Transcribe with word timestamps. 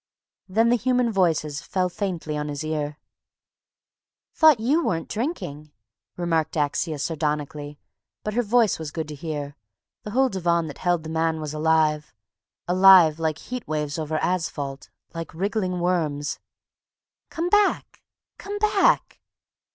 Then 0.49 0.69
the 0.69 0.77
human 0.77 1.11
voices 1.11 1.61
fell 1.61 1.87
faintly 1.87 2.35
on 2.35 2.47
his 2.47 2.63
ear: 2.63 2.97
"Thought 4.33 4.59
you 4.59 4.83
weren't 4.83 5.07
drinking," 5.07 5.71
remarked 6.17 6.55
Axia 6.55 6.99
sardonically, 6.99 7.77
but 8.23 8.33
her 8.33 8.41
voice 8.41 8.79
was 8.79 8.89
good 8.89 9.07
to 9.09 9.13
hear; 9.13 9.55
the 10.01 10.09
whole 10.09 10.29
divan 10.29 10.65
that 10.69 10.79
held 10.79 11.03
the 11.03 11.09
man 11.09 11.39
was 11.39 11.53
alive; 11.53 12.15
alive 12.67 13.19
like 13.19 13.37
heat 13.37 13.67
waves 13.67 13.99
over 13.99 14.17
asphalt, 14.17 14.89
like 15.13 15.35
wriggling 15.35 15.79
worms.... 15.79 16.39
"Come 17.29 17.49
back! 17.49 18.01
Come 18.39 18.57
back!" 18.57 19.21